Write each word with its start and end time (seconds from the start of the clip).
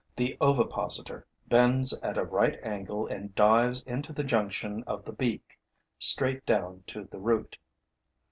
The 0.15 0.35
ovipositor 0.41 1.27
bends 1.45 1.93
at 1.99 2.17
a 2.17 2.23
right 2.23 2.57
angle 2.63 3.05
and 3.05 3.35
dives 3.35 3.83
into 3.83 4.11
the 4.11 4.23
junction 4.23 4.83
of 4.87 5.05
the 5.05 5.11
beak, 5.13 5.59
straight 5.99 6.43
down 6.43 6.83
to 6.87 7.03
the 7.03 7.19
root. 7.19 7.55